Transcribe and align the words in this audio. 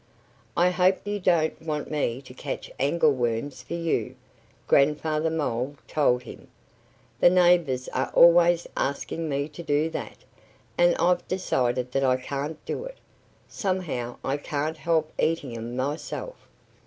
"I 0.57 0.71
hope 0.71 1.05
you 1.05 1.19
don't 1.19 1.61
want 1.61 1.91
me 1.91 2.23
to 2.23 2.33
catch 2.33 2.71
angleworms 2.79 3.61
for 3.61 3.75
you," 3.75 4.15
Grandfather 4.65 5.29
Mole 5.29 5.75
told 5.87 6.23
him. 6.23 6.47
"The 7.19 7.29
neighbors 7.29 7.87
are 7.89 8.09
always 8.15 8.65
asking 8.75 9.29
me 9.29 9.47
to 9.49 9.61
do 9.61 9.91
that. 9.91 10.17
And 10.75 10.95
I've 10.97 11.27
decided 11.27 11.91
that 11.91 12.03
I 12.03 12.17
can't 12.17 12.57
do 12.65 12.83
it. 12.83 12.97
Somehow 13.47 14.17
I 14.23 14.37
can't 14.37 14.77
help 14.77 15.11
eating 15.19 15.55
'em 15.55 15.75
myself." 15.75 16.47